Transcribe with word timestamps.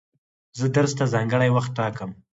زه 0.57 0.65
درس 0.75 0.91
ته 0.99 1.05
ځانګړی 1.13 1.49
وخت 1.51 1.71
ټاکم. 1.77 2.11